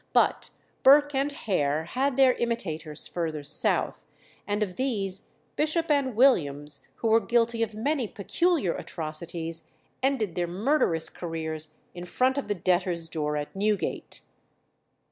[0.13, 0.49] But
[0.81, 3.99] Burke and Hare had their imitators further south,
[4.47, 9.61] and of these Bishop and Williams, who were guilty of many peculiar atrocities,
[10.01, 14.21] ended their murderous careers in front of the debtors' door at Newgate.